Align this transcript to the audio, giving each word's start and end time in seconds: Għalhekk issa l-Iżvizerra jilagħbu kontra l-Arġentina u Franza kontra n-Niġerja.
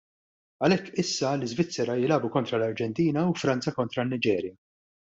Għalhekk 0.67 0.97
issa 1.03 1.33
l-Iżvizerra 1.35 1.99
jilagħbu 2.01 2.33
kontra 2.39 2.59
l-Arġentina 2.63 3.29
u 3.35 3.39
Franza 3.45 3.79
kontra 3.81 4.09
n-Niġerja. 4.09 4.61